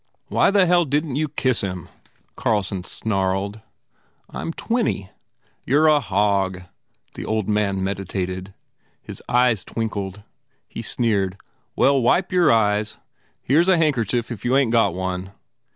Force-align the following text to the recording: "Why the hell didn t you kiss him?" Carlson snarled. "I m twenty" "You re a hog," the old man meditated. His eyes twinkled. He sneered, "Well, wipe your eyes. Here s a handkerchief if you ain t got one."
"Why 0.29 0.49
the 0.49 0.65
hell 0.65 0.83
didn 0.85 1.13
t 1.13 1.19
you 1.19 1.27
kiss 1.29 1.61
him?" 1.61 1.87
Carlson 2.35 2.83
snarled. 2.85 3.59
"I 4.31 4.41
m 4.41 4.51
twenty" 4.51 5.11
"You 5.63 5.83
re 5.85 5.91
a 5.91 5.99
hog," 5.99 6.63
the 7.13 7.23
old 7.23 7.47
man 7.47 7.83
meditated. 7.83 8.55
His 8.99 9.21
eyes 9.29 9.63
twinkled. 9.63 10.23
He 10.67 10.81
sneered, 10.81 11.37
"Well, 11.75 12.01
wipe 12.01 12.31
your 12.31 12.51
eyes. 12.51 12.97
Here 13.43 13.59
s 13.61 13.67
a 13.67 13.77
handkerchief 13.77 14.31
if 14.31 14.43
you 14.43 14.57
ain 14.57 14.69
t 14.71 14.71
got 14.71 14.95
one." 14.95 15.33